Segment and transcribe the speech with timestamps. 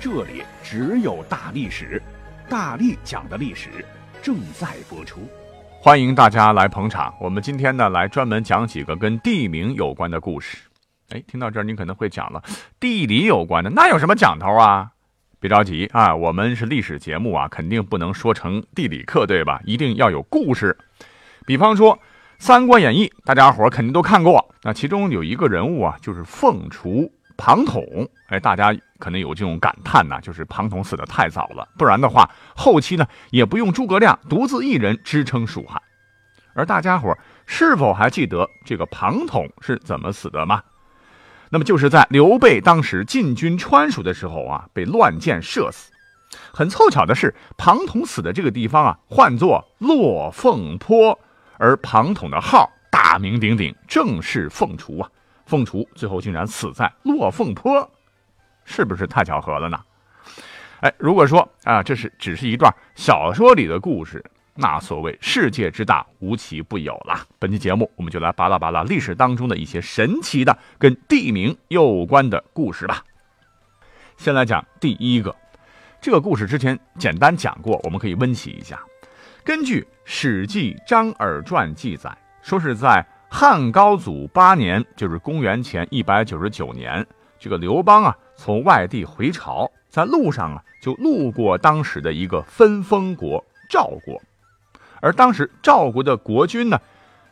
[0.00, 2.00] 这里只有大历史，
[2.48, 3.84] 大力讲的历史
[4.22, 5.28] 正在播出。
[5.80, 7.12] 欢迎大家来捧场。
[7.20, 10.56] 我们今天呢，来专门讲几个跟地名有关的故事。
[11.08, 12.40] 哎，听到这儿，你可能会讲了，
[12.78, 14.92] 地理有关的那有什么讲头啊？
[15.40, 19.60] 别着急啊，我们是历史节目啊，肯定不能说成地理课，对吧？
[19.64, 20.78] 一定要有故事。
[21.44, 21.96] 比方说
[22.38, 24.54] 《三国演义》，大家伙肯定都看过。
[24.62, 27.82] 那其中有一个人物啊，就是凤雏庞统。
[28.26, 35.80] 哎，大家可能有这种感叹呐，就是庞统死的太早了，不然的话，后期呢也不用诸葛亮独自一人支撑蜀汉。
[36.52, 40.62] 而大家伙是否还记得这个庞统是怎么死的吗？
[41.50, 45.90] 那么就是在刘备当时进军川蜀的时候啊，被乱箭射死。
[46.52, 51.18] 很凑巧的是，庞统死的这个地方啊，唤作落凤坡，
[51.56, 55.08] 而庞统的号大名鼎鼎，正是凤雏啊。
[55.48, 57.90] 凤雏最后竟然死在落凤坡，
[58.66, 59.80] 是不是太巧合了呢？
[60.80, 64.22] 哎，如果说啊，这是只是一段小说里的故事。
[64.54, 67.24] 那所谓世界之大，无奇不有啦。
[67.38, 73.02] 本期节目，我们就来扒拉扒拉历史当中的一些神奇的跟地名有关的故事吧。
[74.18, 75.34] 先来讲第一个，
[75.98, 78.78] 这个故事之前简单讲过，我们可以温习一下。
[79.44, 87.06] 根据《史记·张耳传》记载，说是在汉高祖八年，就是公元前一百九十九年，
[87.38, 94.20] 这个刘邦啊从外地回朝，在路上啊就路过当时的一个分封国赵国。
[95.00, 96.80] 而当时赵国的国君呢，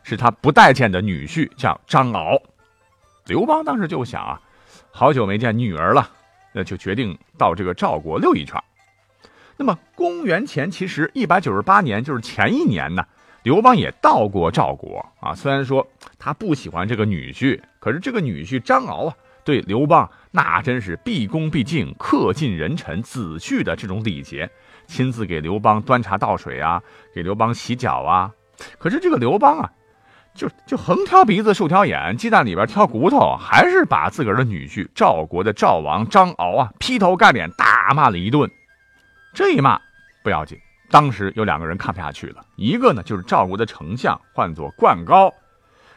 [0.03, 2.41] 是他不待见的女婿，叫张敖。
[3.25, 4.39] 刘邦当时就想啊，
[4.91, 6.09] 好久没见女儿了，
[6.53, 8.63] 那就决定到这个赵国溜一圈。
[9.57, 13.03] 那么公元前其实一百九十八年，就是前一年呢，
[13.47, 15.33] 刘邦也到过赵国啊。
[15.33, 15.87] 虽然说
[16.19, 19.15] 他不喜欢这个女婿，可是这个女婿张敖啊，
[19.45, 24.49] 对刘邦那真是毕恭毕敬、恪尽人臣子婿的这种礼节。
[24.85, 26.81] 亲自给刘邦端茶倒水啊，
[27.15, 28.29] 给刘邦洗脚啊。
[28.77, 29.71] 可是这个刘邦啊，
[30.35, 38.51] 就就横挑鼻子竖挑眼，鸡蛋里边挑骨头，还是把自个儿的女婿赵国的赵王张敖啊劈头盖脸大骂了一顿。
[39.33, 39.79] 这一骂
[40.21, 40.57] 不要紧，
[40.89, 45.33] 当时有两个人看不下去了，一个呢就是赵国的丞相，唤作灌高，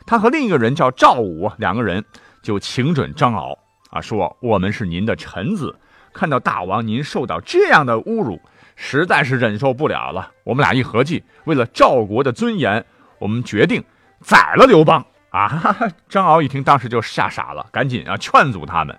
[0.06, 2.05] 他和另一个人叫赵武，两个人
[2.43, 3.56] 就请准张敖
[3.91, 5.79] 啊，说我们是您的臣子，
[6.12, 8.41] 看到大王您受到这样的侮辱。
[8.83, 12.83] 实在是忍受不了了，我们俩一合计，为了赵国的尊严，
[13.19, 13.84] 我们决定
[14.23, 15.77] 宰了刘邦啊！
[16.09, 18.99] 张敖一听，当时就吓傻了，赶紧啊劝阻他们。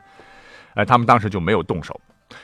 [0.76, 2.00] 哎，他们当时就没有动手。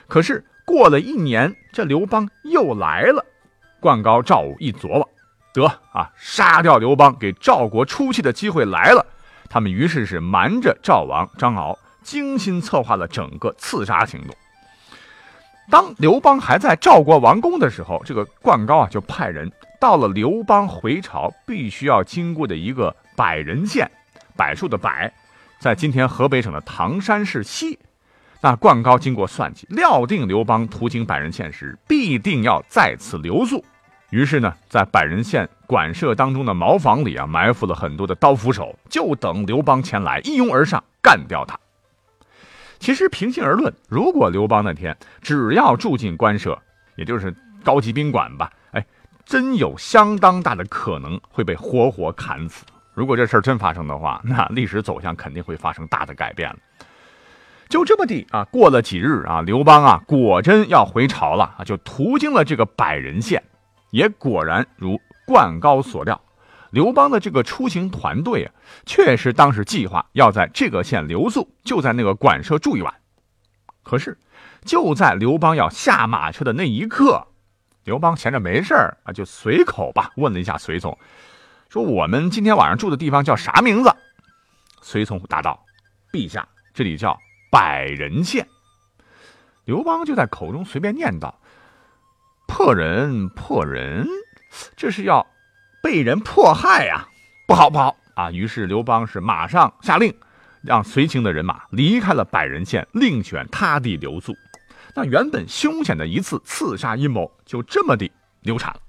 [0.08, 3.24] 可是过了一年，这刘邦又来了。
[3.80, 5.10] 灌高、赵武一琢磨，
[5.54, 9.06] 得啊，杀掉刘邦，给赵国出气的机会来了。
[9.50, 14.36] 他们于是是瞒着赵王张敖，精心策划了整个刺杀行动。
[15.70, 23.90] 当刘邦还在赵国王宫的时候，这个灌高啊就派人到了刘邦回朝必须要经过的一个百人县，
[24.36, 24.90] 柏树的柏，
[25.60, 27.78] 在今天河北省的唐山市西。
[28.42, 33.66] 那灌高经过算计，料定刘邦途经百人县时必定要在此留宿，
[34.12, 41.60] 于是呢，在百人县馆舍当中的茅房里啊，埋伏了很多的刀斧手，就等刘邦前来，一拥而上干掉他。
[42.80, 46.58] 其实平心而论，如果刘邦那天只要住进官舍，
[46.96, 48.86] 也就是高级宾馆吧，哎，
[49.26, 52.64] 真有相当大的可能会被活活砍死。
[52.94, 56.58] 如果这事儿真发生的话，那历史走向肯定会发生大的改变了。
[57.70, 63.44] 就这么地啊，过了几日啊，刘邦啊果真要回朝了啊，就途经了这个百人县，
[63.92, 66.20] 也果然如灌高所料。
[66.72, 68.52] 刘邦的这个出行团队啊，
[68.86, 72.94] 确实当时计划要在这个县留宿，就在那个馆舍住一晚。
[73.84, 74.18] 可是，
[74.66, 77.28] 就在刘邦要下马车的那一刻，
[77.86, 80.98] 刘邦闲着没事啊，就随口吧问了一下随从，
[81.70, 83.90] 说：“我们今天晚上住的地方叫啥名字？”
[84.84, 85.66] 随从答道
[86.12, 87.18] ：“陛下，这里叫
[87.50, 88.48] 百人县。”
[89.66, 91.34] 刘邦就在口中随便念叨
[92.48, 94.08] ：“破人，破人，
[94.76, 95.26] 这是要……”
[95.80, 97.08] 被人迫害呀，
[97.48, 98.30] 不好不好啊！
[98.32, 100.14] 于是刘邦是马上下令，
[100.62, 104.36] 让随行的人马离开了百人县，另选他地留宿。
[104.94, 108.12] 那原本凶险的一次刺杀阴谋就这么地
[108.42, 108.82] 流产了。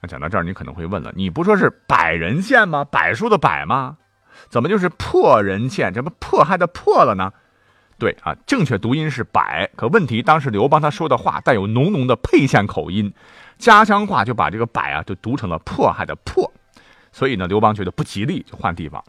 [0.00, 2.84] 那讲到这儿，你可能会问了：你不说是百人县吗？
[2.84, 3.96] 柏树的柏吗？
[4.48, 5.92] 怎么就是破人县？
[5.92, 7.32] 这不迫害的破了呢？
[7.98, 9.42] 对啊，正确读音是柏，
[9.74, 13.10] 可问题当时刘邦他说的话带有浓浓的沛县口音，
[13.56, 16.52] 家乡话就把这个柏啊就读成了迫害的迫，
[17.10, 19.02] 所以呢，刘邦觉得不吉利，就换地方。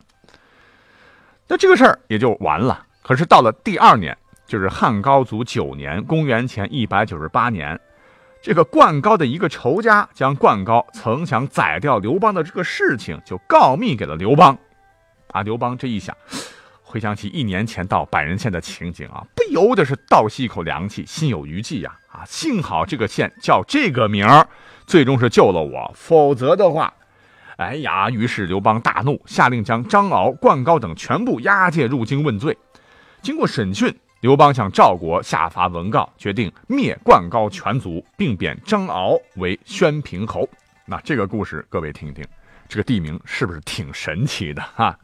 [1.49, 2.85] 那这个事儿也就完了。
[3.01, 7.77] 可是到了第二年，就是汉高祖九年，公元前一百九十八年，
[8.41, 14.57] 这个灌高的一个仇家将灌高曾想宰掉刘邦的这个事情就告密给了刘邦。
[15.37, 16.15] 啊，刘邦这一想。
[16.81, 21.95] 回想起一年前到百人县的情景啊，不由得是倒吸一口凉气，心有余悸呀！
[22.09, 24.47] 啊，幸好这个县叫这个名儿，
[24.87, 26.91] 最终是救了我，否则的话，
[27.57, 28.09] 哎呀！
[28.09, 32.57] 于是刘邦大怒，下令将张敖、灌高等全部押解入京问罪。
[33.21, 40.49] 经过审讯，刘邦向赵国下发文告，决定灭灌高全族，并贬张敖为宣平侯。
[40.85, 42.25] 那这个故事，各位听听，
[42.69, 44.97] 这个地名是不是挺神奇的哈？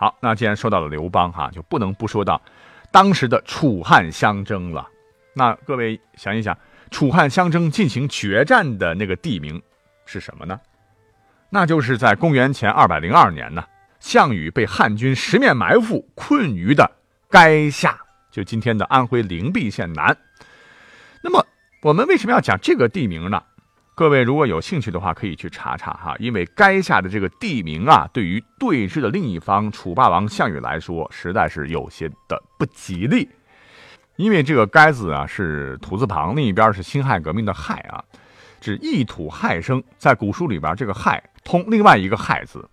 [0.00, 2.40] 好，那既然说到了刘邦哈，就不能不说到
[2.90, 4.88] 当时的楚汉相争了。
[5.34, 6.56] 那各位想一想，
[6.90, 9.60] 楚汉相争进行决战的那个地名
[10.06, 10.58] 是什么呢？
[11.50, 13.62] 那就是在公元前二百零二年呢，
[13.98, 16.90] 项羽被汉军十面埋伏困于的
[17.28, 18.00] 垓下，
[18.30, 20.16] 就今天的安徽灵璧县南。
[21.22, 21.44] 那么
[21.82, 23.42] 我们为什么要讲这个地名呢？
[24.00, 33.28] 各位如果有兴趣的话，可以去查查哈，因为垓下的这个地名啊，对于对峙的另一方楚霸王项羽来说，实在是有些的不吉利。
[34.16, 38.02] 因为这个垓字啊是土字旁，另一边是辛亥革命的亥啊，
[38.58, 39.84] 指一土亥生。
[39.98, 42.66] 在古书里边，这个亥通另外一个亥字，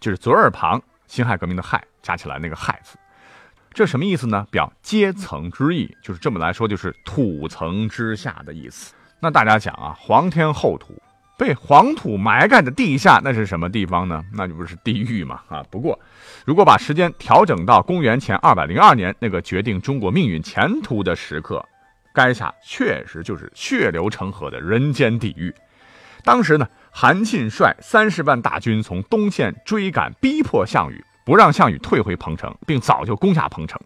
[0.00, 2.98] 就是左耳旁辛亥革命的亥加起来那个亥字，
[3.72, 4.44] 这什么意思呢？
[4.50, 8.92] 表阶层之意，就是这么来说，就是土层之下的意思。
[9.24, 11.00] 那大家讲啊，皇天厚土，
[11.38, 14.20] 被黄土埋盖的地下，那是什么地方呢？
[14.34, 15.62] 那就不是地狱嘛啊！
[15.70, 15.96] 不过，
[16.44, 21.64] 如果把时间调整到公元前二百零二年那个决定中国命运前途的时刻，
[22.12, 25.54] 垓下确实就是血流成河的人间地狱。
[26.24, 33.80] 当时呢，韩信率三十万大军从东线追赶，逼迫项羽，不让项羽退回彭城，并早就攻下彭城。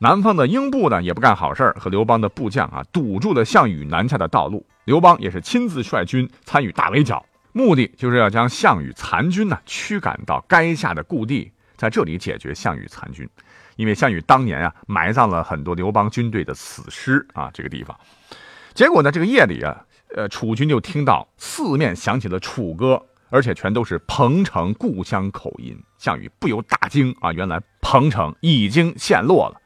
[0.00, 4.64] 南方的英布呢，也不干好事和刘邦的部将啊，堵住了项羽南下的道路。
[4.84, 13.28] 刘邦也是亲自率军参与大围剿，目的就是要将项羽残军呢驱赶到垓下的故地，在这里解决项羽残军。
[13.74, 17.98] 因为项羽当年啊埋葬了很多刘邦军队的死尸啊，这个地方。
[18.74, 19.84] 结果呢，这个夜里啊，
[20.14, 25.76] 呃，楚军就听到四面响起了楚歌，而且全都是彭城故乡口音。
[25.98, 29.60] 项羽不由大惊啊，原来彭城已经陷落了。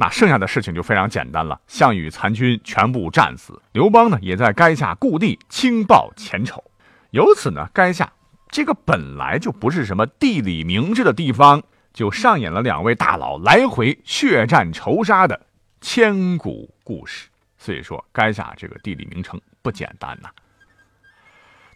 [0.00, 6.64] 那剩下的事情就非常简单了，项羽残军全部战死，刘邦呢也在垓下故地轻报前仇。
[7.10, 8.10] 由此呢，垓下
[8.48, 11.62] 这个本来就不是什么地理明智的地方，
[11.92, 15.38] 就上演了两位大佬来回血战仇杀的
[15.82, 17.28] 千古故事。
[17.58, 20.30] 所以说，垓下这个地理名称不简单呐。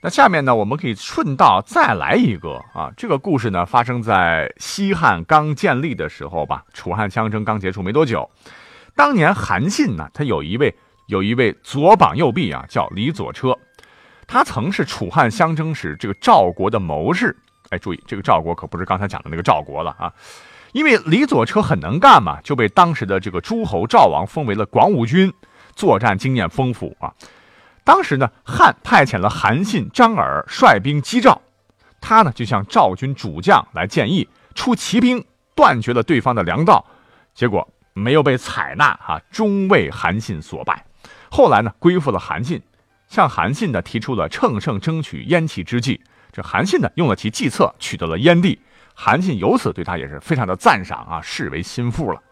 [0.04, 2.92] 那下面呢，我们可以顺道再来一个啊。
[2.94, 8.28] 这个故事呢，发生在西汉刚建立的时候吧，楚汉相争刚结束没多久。
[8.94, 10.74] 当年韩信呢，他有一位
[11.06, 13.58] 有一位左膀右臂啊，叫李左车，
[14.26, 17.34] 他曾是楚汉相争时这个赵国的谋士。
[17.70, 20.12] 哎，注意，这个赵国可不是刚才讲的那个赵国了啊。
[20.72, 25.32] 因为李左车很能干嘛，就被当时的这个诸侯赵王封为了广武军，
[25.74, 27.10] 作战经验丰富啊。
[27.84, 31.42] 当时呢，汉派遣了韩信、张耳率兵击赵，
[32.00, 35.22] 他呢就向赵军主将来建议出骑兵
[35.54, 36.86] 断绝了对方的粮道，
[37.34, 40.86] 结果没有被采纳，哈，终为韩信所败。
[41.30, 42.62] 后来呢，归附了韩信，
[43.06, 46.00] 向韩信呢提出了乘胜争取燕齐之计。
[46.32, 48.58] 这韩信呢用了其计策，取得了燕地。
[48.94, 52.22] 韩信由此对他也是非常的赞赏啊，视为心腹了。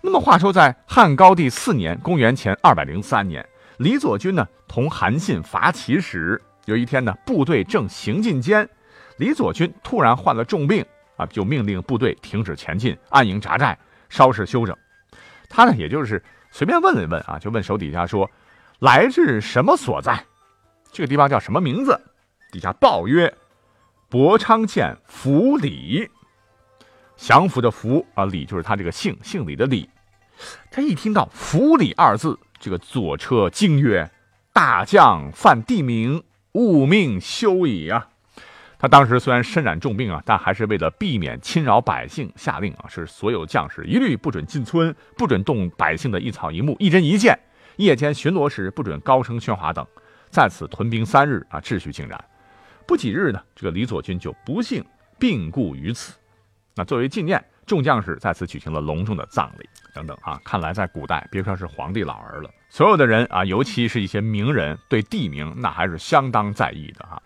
[0.00, 3.46] 那么话说，在汉高帝四年（公元前二百零三年）。
[3.84, 8.66] 李左军呢，同韩信伐齐时，有一天呢，部队正行进间，
[9.18, 10.82] 李左军突然患了重病
[11.18, 14.74] 啊，就命令部队停止前进，安营扎寨，稍事休整。
[15.50, 18.30] 他呢，也就是随便问了问啊，就问手底下说
[18.80, 20.24] ：“来至什么所在？
[20.90, 22.00] 这个地方叫什么名字？”
[22.50, 23.34] 底下报曰
[24.08, 26.08] ：“博昌县府里。”
[27.18, 29.90] 降服的服啊，李就是他这个姓，姓李的李。
[30.70, 32.38] 他一听到“府里”二字。
[32.64, 34.10] 这个左车惊曰
[34.50, 38.08] ：“大将犯地名，勿命休矣啊！”
[38.80, 47.38] 他当时虽然身染重病啊，但还是为了避免侵扰百姓，下令啊，是所有将士一律不准进村，不准动百姓的一草一木、一针一线。
[47.76, 49.86] 夜间巡逻时不准高声喧哗等。
[50.30, 52.18] 在此屯兵三日啊，秩序井然。
[52.86, 54.82] 不几日呢，这个李左军就不幸
[55.18, 56.14] 病故于此。
[56.74, 60.40] 那作为纪念，众将士在此举行了隆重的葬礼等等啊。
[60.44, 67.22] 看来在古代，别说是皇帝老儿了，所有的人啊，尤其是一些名人，对地名那还是相当在意的哈。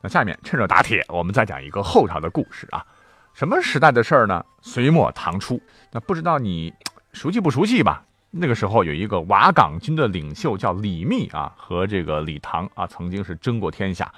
[0.00, 2.84] 那下面趁热打铁，我们再讲一个后朝的故事啊。
[3.32, 4.44] 什么时代的事儿呢？
[4.60, 5.60] 隋末唐初。
[5.90, 6.72] 那不知道你
[7.12, 8.04] 熟悉不熟悉吧？
[8.30, 14.12] 那个时候有一个瓦岗军的领袖叫李密啊，和这个李唐啊曾经是争过天下。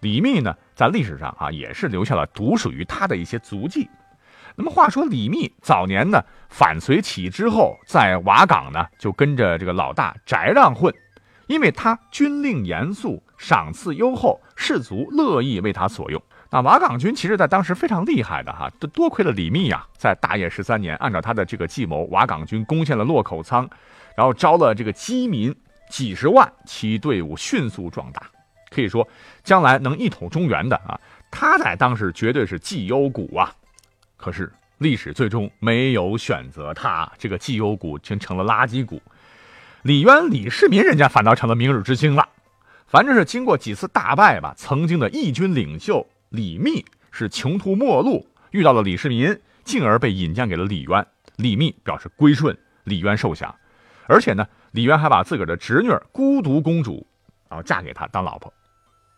[0.00, 3.88] 李密呢，在历史上啊也是留下了独属于他的一些足迹。
[4.56, 10.92] 那么话说，李密早年呢反隋起义之后，在瓦岗呢就跟着这个老大翟让混。
[11.48, 16.22] 因为他军令严肃，赏赐优厚，士卒乐意为他所用。
[16.48, 23.68] 那瓦岗军其实在当时非常厉害的哈，都多亏了李密呀，在大业十三年，按照他的这个计谋，瓦岗军攻陷了洛口仓，
[24.16, 25.54] 然后招了这个饥民
[25.90, 28.22] 几十万，其队伍迅速壮大，
[28.70, 29.06] 可以说
[29.42, 30.98] 将来能一统中原的啊，
[31.30, 33.52] 他在当时绝对是绩优股啊。
[34.22, 39.02] 可是历史最终没有选择他，这个绩优股竟成了垃圾股。
[39.82, 42.28] 李渊、李世民，人家反倒成了明日之星了。
[42.86, 51.04] 反正是经过几次大败吧，曾经的义军领袖李密是穷途末路，遇到了李世民，进而被引荐给了李渊。
[51.34, 53.52] 李密表示归顺，李渊受降。
[54.06, 57.04] 而且呢，李渊还把自个儿的侄女孤独公主，
[57.48, 58.52] 然后嫁给他当老婆。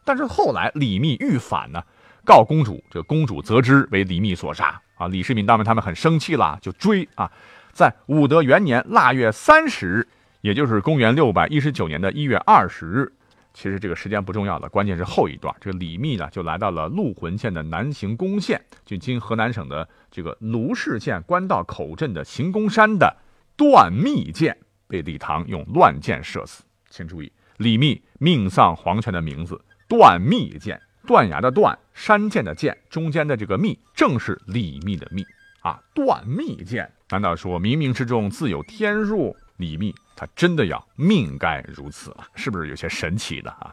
[0.02, 1.82] 但是后来李密欲反呢，
[2.25, 5.09] 告公主，这公主则知为李密所杀啊。
[5.09, 7.31] 李世民当然他们很生气了，就追啊。
[7.73, 10.09] 在武德元年腊月三十日。
[10.41, 13.11] 也就是公元六百一十九年的一月二十日，
[13.55, 15.57] 其实这个时间不重要了，关键是后一段。
[15.59, 23.17] 这个李密呢，就来到了陆浑县的南行宫县，就今河南省的这个卢氏县官道口镇的行宫山的
[23.57, 24.55] 段密剑，
[24.87, 26.63] 被李唐用乱箭射死。
[26.91, 29.59] 请注意，李密命丧黄泉的名字
[29.89, 35.25] 段密剑，断崖的断，山涧的涧，中间的这个密，正是李密的密
[35.63, 35.81] 啊。
[35.95, 39.35] 断密剑，难道说冥冥之中自有天数？
[39.59, 43.73] 李密他真的要命该如此了，是不是有些神奇的啊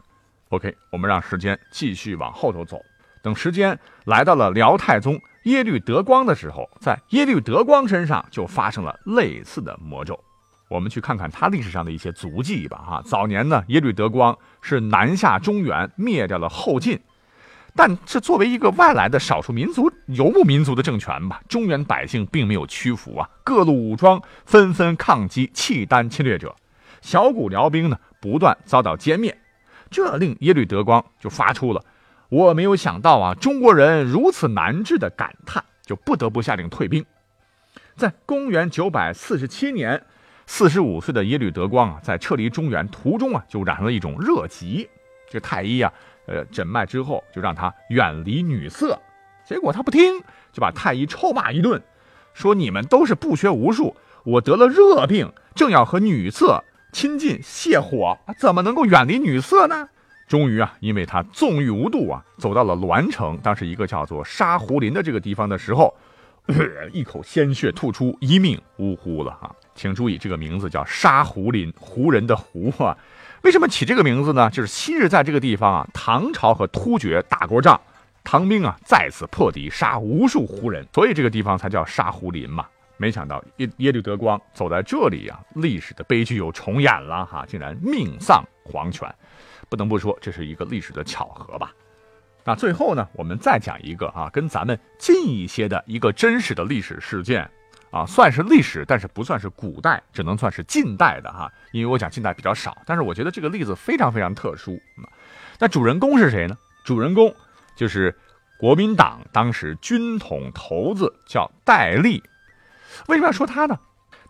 [0.50, 2.80] ？OK，我们让时间继续往后头走。
[3.20, 10.18] 等时间来到了辽太宗耶律德光的时候，在耶律德光身上就发生了类似的魔咒。
[10.68, 12.78] 我们去看看他历史上的一些足迹吧。
[12.78, 17.00] 哈，早年呢，耶律德光是南下中原，灭掉了后晋。
[17.74, 26.54] 但是作为一个外来的少数民族游牧民族的政权吧，中原百姓并没有屈服啊，各路武装纷纷抗击契丹侵略者，
[27.00, 29.36] 小股辽兵呢不断遭到歼灭，
[29.90, 31.82] 这令耶律德光就发出了
[32.28, 37.02] “我没有想到啊，中国人如此难治”的感叹，就不得不下令退兵。
[37.96, 40.02] 在公元九百四十七年，
[40.46, 44.88] 四十五岁的耶律德光啊，在撤离中原途中啊，就染上了一种热疾，
[45.30, 45.90] 这太医啊。
[46.26, 48.98] 呃，诊脉之后就让他远离女色，
[49.44, 50.20] 结果他不听，
[50.52, 51.82] 就把太医臭骂一顿，
[52.32, 56.62] 说你们都是不学无术，我得了热病，正要和女色
[56.92, 59.88] 亲近泻火，怎么能够远离女色呢？
[60.28, 65.94] 终于啊，因为他纵欲无度啊，走到了栾城，当时一个叫做沙湖林的这个地方的时候，
[66.92, 69.54] 一口鲜血吐出，一命呜呼了哈。
[69.74, 72.96] 请注意，这个名字叫沙湖林，湖人的湖啊。
[73.42, 74.48] 为什么起这个名字呢？
[74.50, 77.80] 就是昔日在这个地方啊，唐朝和突厥打过仗，
[78.22, 82.66] 唐兵啊再次破敌，杀无数胡人，所以这个地方才叫沙湖林嘛。
[82.98, 89.12] 没想到耶耶律德光走在这里啊，历史的悲剧又重演了哈，竟然命丧黄泉。
[89.68, 91.72] 不能不说这是一个历史的巧合吧。
[92.44, 97.50] 那最后呢，我们再讲一个啊，跟咱们近一些的一个真实的历史事件。
[97.92, 101.52] 啊，算是历史，但是不算是古代，只能算是近代的哈。
[101.72, 104.80] 因为我讲近代比较少，但是我觉得这个例子非常非常特殊。
[105.58, 106.56] 那主人公是谁呢？
[106.84, 107.32] 主人公
[107.76, 108.16] 就是
[108.58, 112.22] 国民党当时军统头子，叫戴笠。
[113.08, 113.78] 为什么要说他呢？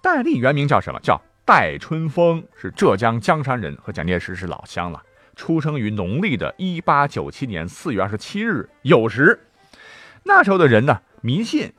[0.02, 0.98] 戴笠原名叫什么？
[1.00, 5.00] 叫戴春风，是浙江江山人，和蒋介石是老乡了。
[5.36, 9.38] 出生于农历的一八九七年四月二十七日酉时。
[10.24, 11.72] 那时候的人呢，迷信。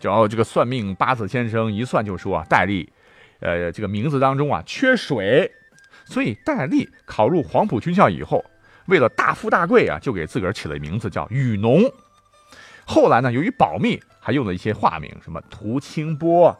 [0.00, 2.90] 叫这个算命八字先生一算就说啊，戴笠，
[3.38, 5.52] 呃，这个名字当中啊缺水，
[6.04, 8.44] 所以戴笠考入黄埔军校以后，
[8.86, 11.82] 为了大富大贵啊，就给自个儿起了名字叫雨农。
[12.84, 16.58] 后来呢，由于保密，还用了一些化名，什么涂清波、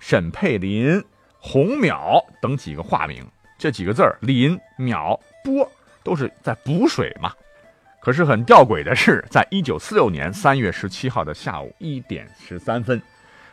[0.00, 1.04] 沈佩林、
[1.38, 3.24] 洪淼等几个化名。
[3.58, 5.70] 这几个字儿，林、淼、波，
[6.02, 7.32] 都是在补水嘛。
[8.02, 13.00] 可是很吊诡的是，在一九四六年三月十七号的下午一点十三分，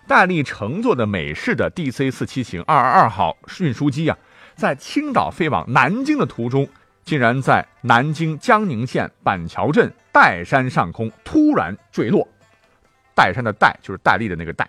[0.07, 4.17] 戴笠乘坐的美式的 DC 四七型二二二号运输机啊，
[4.55, 6.67] 在青岛飞往南京的途中，
[7.03, 12.27] 竟然在南京江宁县板桥镇岱山上空突然坠落。
[13.15, 14.65] 岱山的岱就是戴笠的那个岱，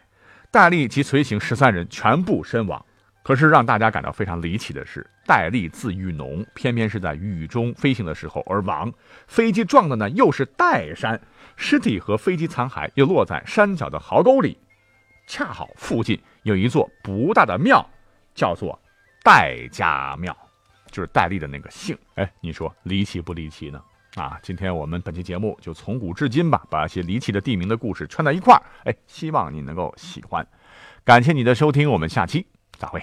[0.50, 2.84] 戴笠及随行十三人全部身亡。
[3.22, 8.92] 可是让大家感到非常离奇的是，戴笠字玉农，偏偏是在雨中飞行的时候而亡。
[9.26, 11.20] 飞机撞的呢又是岱山，
[11.54, 14.56] 尸体和飞机残骸又落在山脚的壕沟里，
[15.26, 17.86] 恰好附近有一座不大的庙，
[18.34, 18.80] 叫做
[19.22, 20.34] 戴家庙，
[20.90, 21.96] 就是戴笠的那个姓。
[22.14, 23.80] 哎，你说离奇不离奇呢？
[24.16, 28.62] 啊，今天我们本期节目就从古至今吧，把一些离奇的地名的故事串在一块儿。
[28.84, 30.44] 哎，希望你能够喜欢，
[31.04, 32.46] 感谢你的收听，我们下期。
[32.76, 33.02] 再会。